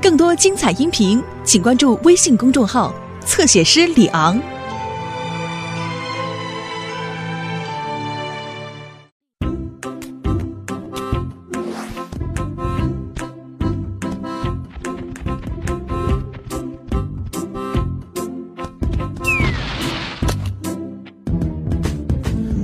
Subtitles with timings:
[0.00, 2.92] 更多精彩音频，请关注微信公众号
[3.24, 4.40] “侧写师李昂”。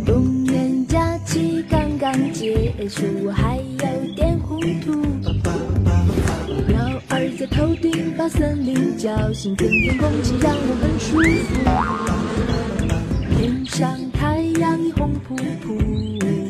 [0.04, 3.30] 公园假期刚刚结束，
[9.38, 11.06] 林叫醒，春天空气让我很舒
[11.46, 11.55] 服。
[13.37, 15.79] 天上太阳已红扑扑，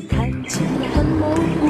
[0.08, 1.60] 看起来很模糊。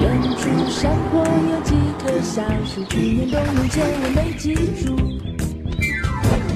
[0.00, 0.04] 远
[0.36, 1.70] 处山坡有几
[2.00, 4.84] 棵小树，去年冬眠前我没记住。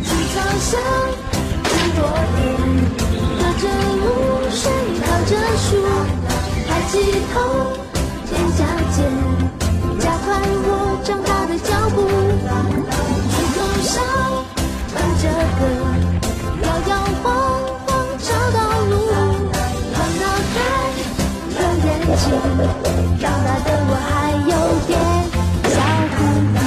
[0.02, 0.70] 青草香，
[1.62, 1.98] 很多
[2.34, 2.42] 年。
[3.38, 3.64] 踏着
[4.00, 4.04] 露
[4.50, 4.62] 水，
[5.06, 5.68] 靠着树，
[6.66, 6.92] 抬起
[7.32, 7.38] 头，
[23.18, 24.52] 长大的我还有
[24.86, 24.92] 点
[25.64, 25.74] 小
[26.16, 26.18] 糊
[26.54, 26.60] 涂。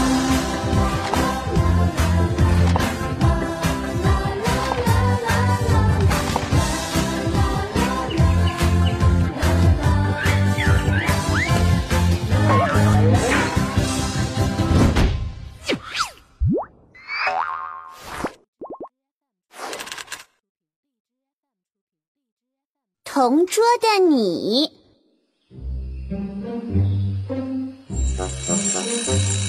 [23.06, 24.72] 同桌的你，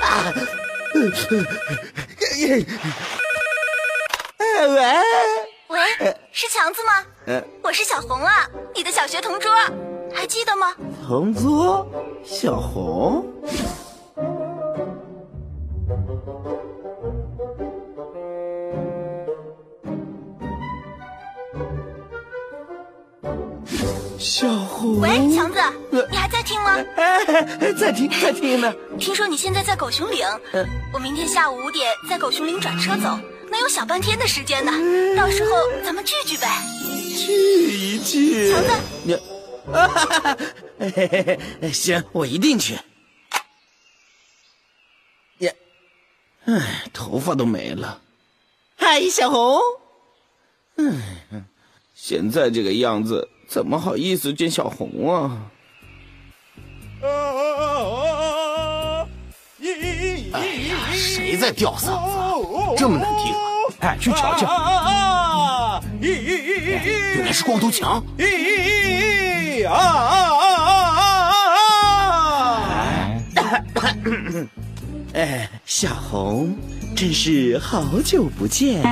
[0.00, 0.32] 啊！
[4.38, 4.82] 哎喂，
[5.68, 5.78] 喂，
[6.32, 7.04] 是强子吗？
[7.26, 9.52] 呃，我是小红啊，你的小学同桌，
[10.14, 10.74] 还记得吗？
[11.06, 11.86] 同桌
[12.24, 13.26] 小红，
[25.00, 25.60] 喂，强子，
[26.10, 26.76] 你还在听吗？
[26.96, 28.74] 哎，在听在听呢。
[28.98, 30.26] 听说你现在在狗熊岭，
[30.92, 33.16] 我明天下午五点在狗熊岭转车走，
[33.50, 34.72] 能有小半天的时间呢。
[35.16, 35.50] 到时候
[35.84, 36.48] 咱们聚聚呗。
[37.16, 38.52] 聚一聚。
[38.52, 38.70] 强子，
[39.04, 39.14] 你，
[39.72, 40.36] 啊哈哈哈，
[40.80, 42.76] 嘿嘿嘿行，我一定去。
[45.38, 45.52] 呀，
[46.46, 48.00] 唉，头发都没了。
[48.76, 49.60] 嗨，小红。
[50.76, 51.44] 唉，
[51.94, 55.40] 现在这个样子，怎么好意思见小红啊？
[60.30, 62.18] 哎呀，谁在吊嗓子？
[62.76, 63.38] 这么难听啊！
[63.80, 68.04] 哎，去瞧瞧，原来是光头强。
[75.14, 76.54] 哎，小红，
[76.94, 78.82] 真是好久不见。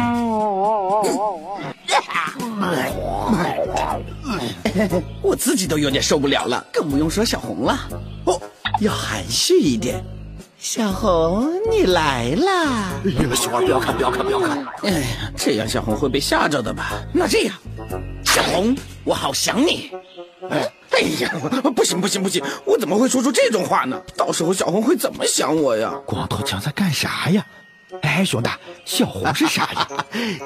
[5.22, 7.88] 我自己都有点受不了了，更不用说小红了。
[8.24, 8.40] 哦，
[8.80, 10.04] 要含蓄一点。
[10.58, 12.90] 小红，你来啦！
[13.04, 14.66] 哎呀，小花不要看，不要看，不要看！
[14.82, 16.92] 哎呀，这样小红会被吓着的吧？
[17.12, 17.54] 那这样，
[18.24, 19.92] 小红，我好想你。
[20.50, 21.30] 哎，哎呀，
[21.74, 24.00] 不行不行不行，我怎么会说出这种话呢？
[24.16, 25.94] 到时候小红会怎么想我呀？
[26.04, 27.46] 光头强在干啥呀？
[28.02, 29.88] 哎，熊大，小红是啥 呀？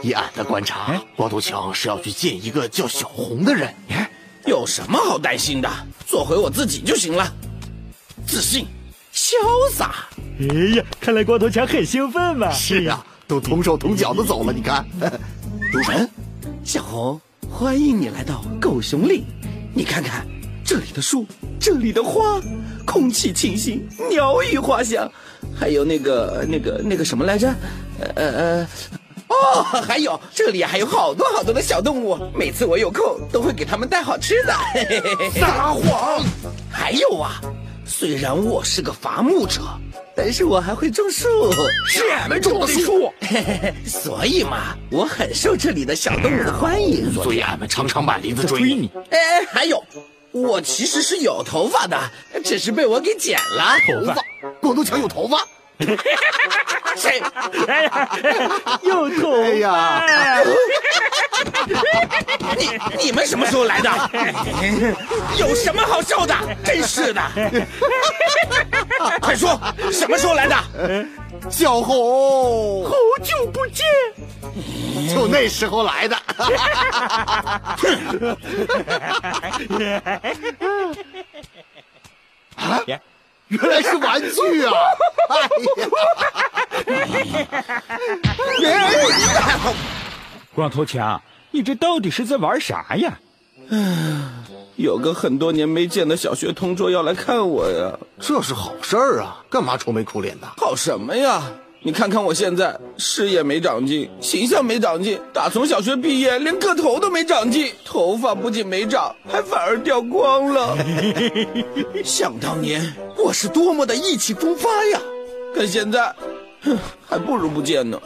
[0.02, 3.74] 以俺的观察，光头强是要去见一个叫小红的人。
[4.60, 5.68] 哎，有什么好担心的？
[6.06, 7.32] 做回我自己就行了。
[8.26, 8.66] 自信、
[9.14, 9.32] 潇
[9.72, 10.06] 洒。
[10.38, 12.52] 哎呀，看来光头强很兴奋嘛。
[12.52, 14.52] 是啊，都同手同脚的走了。
[14.52, 14.86] 你看，
[15.72, 16.08] 主人，
[16.62, 17.18] 小红，
[17.50, 19.24] 欢迎你来到狗熊岭。
[19.72, 20.26] 你看看
[20.62, 21.26] 这里的树，
[21.58, 22.38] 这里的花，
[22.84, 25.10] 空气清新，鸟语花香，
[25.58, 27.48] 还有那个那个那个什么来着？
[27.98, 28.68] 呃呃呃。
[29.40, 34.52] 哦，还有这里还有好多好多的小动物，每次我有空都会给它们带好吃的。
[34.74, 36.22] 嘿嘿嘿嘿撒谎！
[36.70, 37.40] 还有啊，
[37.86, 39.62] 虽然我是个伐木者，
[40.14, 41.28] 但是我还会种树。
[41.86, 43.12] 是俺们种的树，
[43.86, 47.12] 所以嘛，我很受这里的小动物的欢迎。
[47.12, 48.60] 所以俺们常常满林子追。
[48.60, 49.82] 你，哎，还有，
[50.32, 51.98] 我其实是有头发的，
[52.44, 53.76] 只是被我给剪了。
[53.86, 54.16] 头发
[54.60, 55.38] 光头强有头发？
[56.96, 57.22] 谁？
[57.66, 58.18] 哎呀，
[58.82, 60.42] 有头哎呀，
[62.56, 63.90] 你你们什么时候来的？
[65.38, 66.34] 有什么好笑的？
[66.64, 67.22] 真是的！
[69.20, 69.60] 快说，
[69.92, 70.56] 什么时候来的？
[71.50, 72.92] 小红，好
[73.22, 73.86] 久不见，
[75.14, 76.16] 就那时候来的。
[82.56, 82.82] 啊，
[83.48, 84.72] 原来是玩具啊！
[85.30, 85.88] 哎呀，
[90.54, 91.20] 光头强，
[91.50, 93.18] 你这到底是在玩啥呀？
[94.76, 97.92] 有个很多年没见的小学同桌要来看我呀。
[98.18, 100.46] 这是好事儿啊，干嘛愁眉苦脸的？
[100.56, 101.42] 好什么呀？
[101.82, 110.76] 你看看我现在，事业没长进，形象没长进，打从小学毕业连个头都没长进，头发不仅没长，还反而掉光了。
[112.04, 115.00] 想当年我是多么的意气风发呀，
[115.54, 116.29] 可现在，哼，
[117.08, 118.00] 还不如不见呢。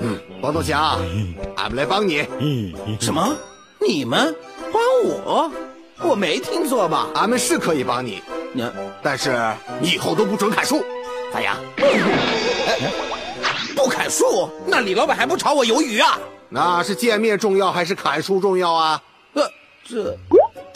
[0.00, 1.00] 嗯，光头强，
[1.56, 2.26] 俺们来帮你。
[3.00, 3.36] 什么？
[3.80, 4.34] 你们
[4.72, 5.50] 帮我？
[6.02, 7.08] 我没听错吧？
[7.14, 8.22] 俺们是可以帮你，
[8.52, 8.64] 你
[9.02, 9.36] 但是
[9.80, 10.84] 你以后都不准砍树，
[11.32, 11.56] 咋样？
[13.76, 16.18] 不砍树，那李老板还不炒我鱿鱼啊？
[16.48, 19.02] 那是见面重要还是砍树重要啊？
[19.34, 19.42] 呃，
[19.84, 20.16] 这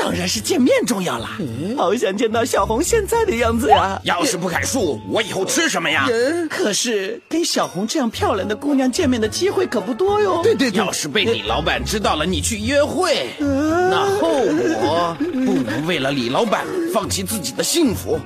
[0.06, 1.36] 当然是见面重要啦。
[1.76, 4.00] 好想见到小红现在的样子呀！
[4.04, 6.06] 要是不砍树，我以后吃什么呀？
[6.08, 10.40] 人可是跟小红这样漂亮的姑娘见面的机会可不多哟。
[10.44, 14.44] 对对要是被李老板知道了你去约会，那后
[14.78, 16.64] 果不能为了李老板
[16.94, 18.16] 放弃自己的幸福。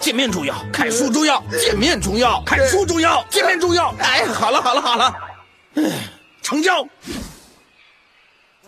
[0.00, 3.94] 见面重要，砍树重要；见面重要，砍树重要；见面重要。
[4.00, 5.14] 哎，好了好了好了，
[6.42, 6.82] 成交。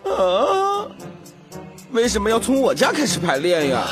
[0.05, 0.87] 啊，
[1.93, 3.87] 为什么要从我家开始排练呀？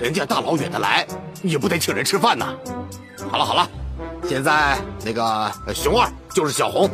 [0.00, 1.06] 人家大老远的来，
[1.42, 2.54] 你也不得请人吃饭呐。
[3.30, 3.68] 好了好了，
[4.28, 5.24] 现在那个
[5.66, 6.90] 呃熊二就是小红，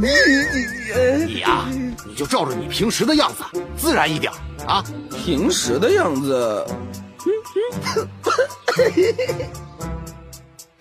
[0.00, 1.66] 你呀、
[2.06, 3.44] 你就照着你平时的样子，
[3.76, 4.32] 自然一点
[4.66, 4.82] 啊。
[5.24, 6.66] 平时的样子，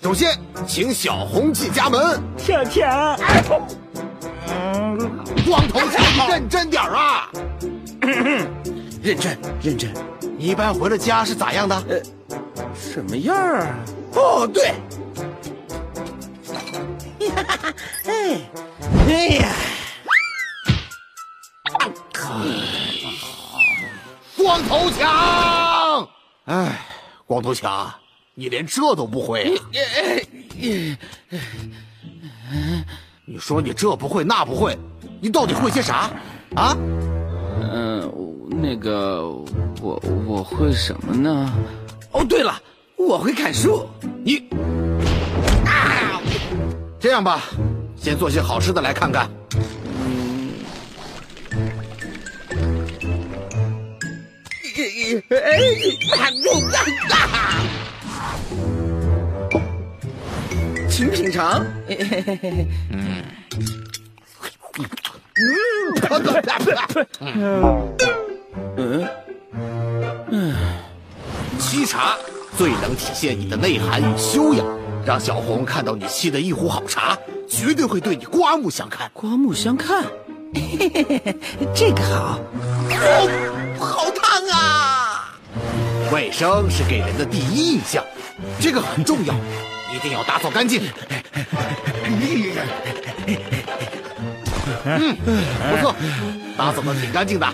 [0.02, 2.22] 首先，请小红进家门。
[2.38, 3.18] 小强，
[5.46, 7.30] 光头强， 你认真点儿啊！
[9.04, 9.94] 认真认真，
[10.38, 11.76] 你一般回了家是咋样的？
[11.90, 12.02] 呃
[12.74, 13.76] 什么样儿？
[14.16, 14.74] 哦，对，
[18.06, 18.40] 哎，
[19.08, 19.54] 哎呀，
[24.38, 26.08] 光头强，
[26.46, 26.80] 哎，
[27.28, 27.94] 光头强，
[28.36, 29.60] 你连这都不会、啊？
[33.26, 34.78] 你说你这不会那不会，
[35.20, 36.10] 你到底会些啥？
[36.56, 36.76] 啊？
[37.62, 38.10] 嗯、
[38.62, 39.28] 那个
[39.82, 41.52] 我我会什么呢？
[42.12, 42.62] 哦，对了，
[42.96, 43.88] 我会砍树。
[44.24, 44.38] 你
[45.66, 46.22] 啊！
[47.00, 47.44] 这样吧，
[47.96, 49.30] 先做些好吃的来看看。
[60.90, 61.66] 请品尝。
[71.60, 72.16] 沏茶
[72.58, 74.66] 最能体现你的内涵与修养，
[75.06, 77.18] 让小红看到你沏的一壶好茶，
[77.50, 79.10] 绝对会对你刮目相看。
[79.14, 80.06] 刮目相看，
[81.74, 82.40] 这个好。
[83.80, 85.34] 好烫啊！
[86.12, 88.04] 卫生是给人的第一印象，
[88.60, 89.34] 这个很重要，
[89.94, 90.82] 一定要打扫干净。
[94.86, 95.96] 嗯，不错，
[96.58, 97.48] 打扫的挺干净的。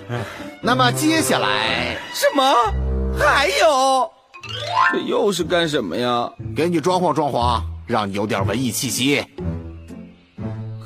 [0.62, 2.44] 那么接下来什么？
[3.18, 4.12] 还有？
[4.92, 6.30] 这又是干什么呀？
[6.56, 9.26] 给你装潢装潢，让你有点文艺气息。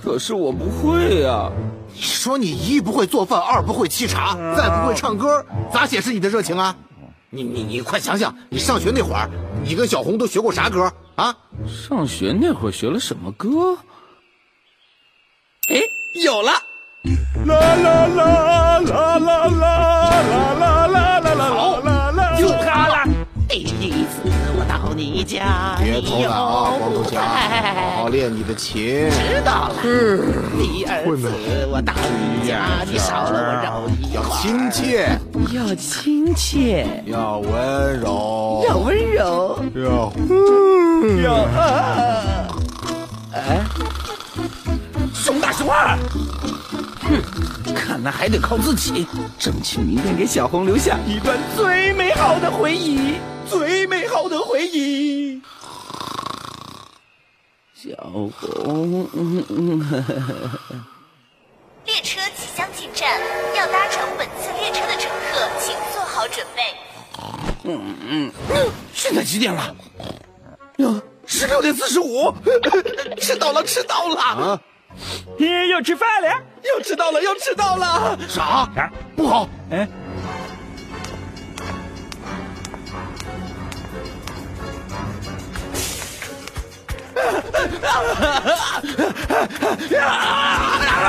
[0.02, 1.50] 可是我不会呀、
[1.94, 6.76] 你说你一不会做饭，二不会沏茶，再不会唱歌，咋显示你的热情啊？
[7.30, 9.30] 你你你快想想，你上学那会儿，
[9.64, 11.36] 你跟小红都学过啥歌啊？
[11.66, 13.78] 上学那会儿学了什么歌？
[15.70, 15.82] 哎，
[16.24, 16.52] 有了！
[17.04, 21.36] 啦啦啦啦啦啦啦啦啦啦啦
[21.84, 23.04] 啦啦，就它了。
[23.50, 24.22] 第一次
[24.58, 29.10] 我到你家，别偷懒啊，光头强，好好练你的琴。
[29.10, 29.76] 知道了。
[30.58, 34.24] 第二次我到你家，你少了我肉一要。
[34.40, 35.20] 亲切，
[35.52, 40.14] 要亲切，要温柔，要温柔，要
[41.22, 41.52] 要啊！
[45.14, 45.98] 熊大熊二，
[47.74, 49.06] 看来还得靠自己，
[49.40, 53.16] 争取明天给小红留下一段最美好的回忆，
[53.50, 55.42] 最美好的回忆。
[57.74, 57.96] 小
[58.40, 59.08] 红，
[61.86, 63.20] 列车即将进站，
[63.56, 66.64] 要搭乘本次列车的乘客请做好准备。
[67.66, 68.32] 嗯嗯，
[68.94, 69.76] 现在几点了？
[70.78, 72.34] 哟，十六点四十五，
[73.20, 74.16] 迟到了，迟到了！
[74.22, 74.62] 啊，
[75.38, 76.30] 你又吃饭了？
[76.64, 78.18] 又迟到了，又迟到了！
[78.28, 78.70] 啥？
[79.16, 79.50] 不好！
[79.72, 79.88] 哎。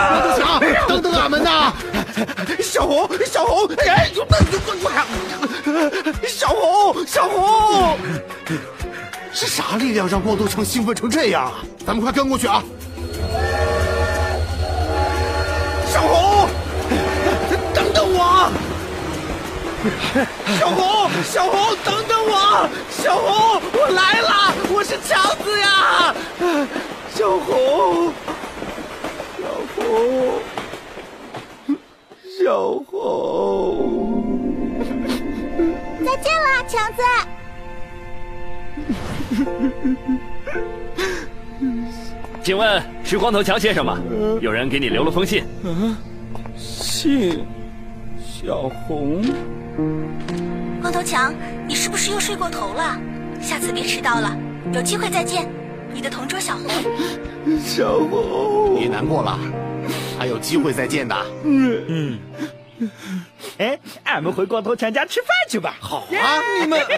[0.05, 1.73] 郭德强，等等俺们呐！
[2.63, 4.11] 小红，小红，哎，
[6.27, 7.99] 小红，小红，
[9.33, 11.53] 是啥力量让光头强兴奋成这样啊？
[11.87, 12.63] 咱们快跟过去啊！
[20.59, 22.69] 小红，小红，等等我！
[22.91, 26.15] 小红，我来了，我是强子呀！
[27.11, 28.13] 小红，
[29.39, 29.45] 小
[29.77, 30.41] 红，
[32.43, 32.49] 小
[32.91, 32.93] 红，
[36.05, 37.03] 再见了，强子。
[42.43, 43.99] 请问是光头强先生吗？
[44.41, 45.45] 有人给你留了封信。
[45.63, 45.95] 嗯，
[46.57, 47.45] 信，
[48.45, 49.23] 小红。
[50.83, 51.33] 光头强，
[51.67, 53.01] 你是不是又睡过头了？
[53.41, 54.37] 下次别迟到了，
[54.75, 55.49] 有机会再见。
[55.95, 56.69] 你的同桌小红，
[57.59, 59.39] 小红，别难过了，
[60.19, 61.17] 还有机会再见的。
[61.45, 62.19] 嗯
[62.81, 62.91] 嗯，
[63.57, 65.77] 哎，俺们回光头强家吃饭去吧。
[65.81, 66.81] 好啊，你们。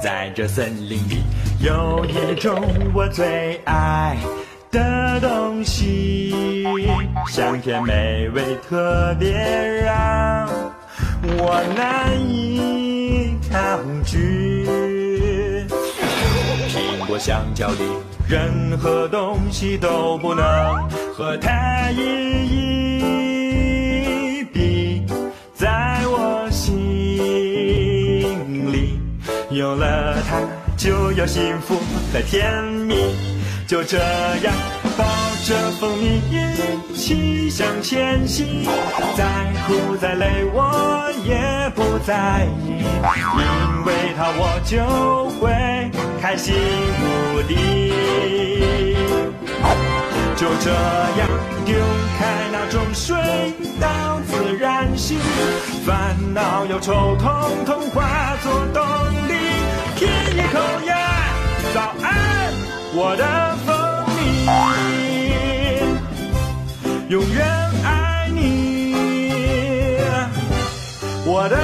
[0.00, 1.22] 在这森林里，
[1.60, 2.60] 有一种
[2.94, 4.16] 我最爱。
[4.70, 6.64] 的东西，
[7.28, 10.48] 香甜美味，特别让
[11.22, 14.64] 我难以抗拒。
[16.68, 17.78] 苹果、香蕉里，
[18.28, 20.44] 任何东西都不能
[21.12, 21.98] 和它一
[24.38, 25.02] 一比。
[25.52, 26.72] 在我心
[28.72, 29.00] 里，
[29.50, 30.38] 有了它，
[30.80, 31.78] 就有幸福
[32.10, 32.94] 的甜蜜。
[33.66, 34.54] 就这样
[34.96, 35.04] 抱
[35.44, 38.64] 着蜂蜜一起向前行，
[39.14, 39.24] 再
[39.66, 45.50] 苦再累我也不在意，因为它我就会
[46.18, 46.54] 开心
[47.02, 47.92] 无敌。
[50.34, 51.28] 就这样
[51.66, 51.76] 丢
[52.18, 53.14] 开那种水
[53.78, 55.18] 到自然醒，
[55.84, 58.82] 烦恼忧愁统统化作动
[59.28, 59.34] 力，
[60.00, 60.94] 舔一口呀，
[61.74, 62.08] 早安，
[62.94, 63.22] 我的
[63.66, 63.68] 蜂
[64.16, 64.18] 蜜。
[67.10, 67.44] 永远
[67.84, 68.94] 爱你，
[71.26, 71.56] 我的